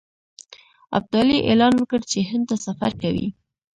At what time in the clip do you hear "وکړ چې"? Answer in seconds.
1.77-2.19